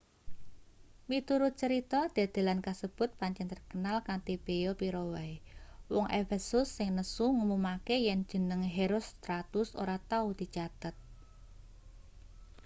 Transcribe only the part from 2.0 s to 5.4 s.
dedelan kasebut pancen terkenal kanthi beya pira wae